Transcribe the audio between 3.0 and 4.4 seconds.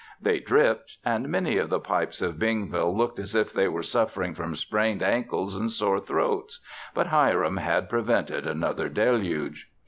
as if they were suffering